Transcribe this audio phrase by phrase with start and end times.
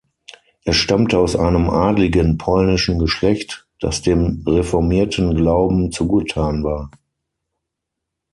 [0.63, 6.89] Er stammte aus einem adligen polnischen Geschlecht, das dem reformierten Glauben zugetan war.